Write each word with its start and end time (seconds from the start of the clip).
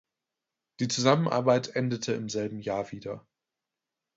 Die 0.79 0.87
Zusammenarbeit 0.87 1.75
endete 1.75 2.13
im 2.13 2.27
selben 2.27 2.59
Jahr 2.59 2.91
wieder. 2.91 3.23